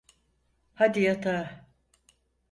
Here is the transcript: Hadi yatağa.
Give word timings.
Hadi 0.73 1.01
yatağa. 1.01 1.65